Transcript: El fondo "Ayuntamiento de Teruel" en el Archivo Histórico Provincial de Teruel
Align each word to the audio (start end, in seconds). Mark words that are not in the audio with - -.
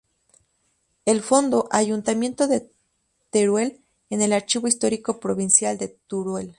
El 1.05 1.21
fondo 1.21 1.67
"Ayuntamiento 1.71 2.47
de 2.47 2.67
Teruel" 3.29 3.81
en 4.09 4.23
el 4.23 4.33
Archivo 4.33 4.67
Histórico 4.67 5.19
Provincial 5.19 5.77
de 5.77 5.89
Teruel 5.89 6.49